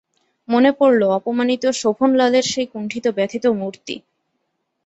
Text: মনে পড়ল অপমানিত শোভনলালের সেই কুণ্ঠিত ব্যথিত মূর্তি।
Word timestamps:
মনে 0.47 0.71
পড়ল 0.79 1.01
অপমানিত 1.11 1.63
শোভনলালের 1.73 2.45
সেই 2.51 2.67
কুণ্ঠিত 2.67 3.05
ব্যথিত 3.17 3.45
মূর্তি। 3.59 3.95